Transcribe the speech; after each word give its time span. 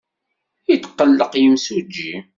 Yetqelleq 0.69 1.33
yimsujji. 1.41 2.11